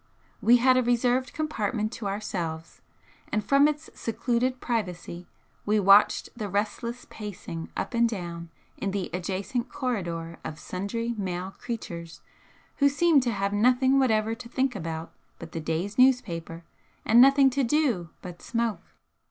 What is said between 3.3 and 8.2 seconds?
and from its secluded privacy we watched the restless pacing up and